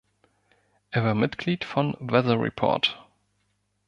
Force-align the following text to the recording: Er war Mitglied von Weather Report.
Er 0.89 1.03
war 1.03 1.13
Mitglied 1.13 1.63
von 1.63 1.95
Weather 1.99 2.39
Report. 2.41 3.05